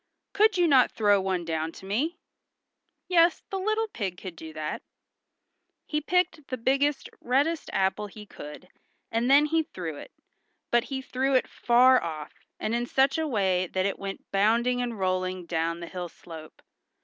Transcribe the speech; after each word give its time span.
"Could 0.33 0.57
you 0.57 0.67
not 0.67 0.89
throw 0.91 1.21
one 1.21 1.45
down 1.45 1.71
to 1.73 1.85
me?" 1.85 2.17
Yes, 3.07 3.43
the 3.51 3.59
little 3.59 3.87
pig 3.87 4.17
could 4.17 4.35
do 4.35 4.51
that. 4.51 4.81
He 5.85 6.01
picked 6.01 6.47
the 6.47 6.57
biggest, 6.57 7.07
reddest 7.21 7.69
apple 7.71 8.07
he 8.07 8.25
could, 8.25 8.69
and 9.11 9.29
then 9.29 9.45
he 9.45 9.61
threw 9.61 9.97
it, 9.97 10.11
but 10.71 10.85
he 10.85 11.03
threw 11.03 11.35
it 11.35 11.47
far 11.47 12.01
off, 12.01 12.33
and 12.59 12.73
in 12.73 12.87
such 12.87 13.19
a 13.19 13.27
way 13.27 13.67
that 13.67 13.85
it 13.85 13.99
went 13.99 14.25
bounding 14.31 14.81
and 14.81 14.97
rolling 14.97 15.45
down 15.45 15.81
the 15.81 15.87
hill 15.87 16.09
slope. 16.09 16.63